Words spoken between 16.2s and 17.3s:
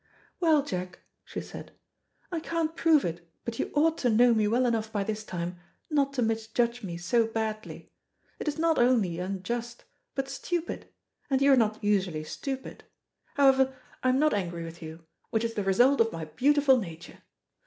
beautiful nature.